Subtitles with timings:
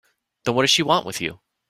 [0.45, 1.41] Then what does she want with you?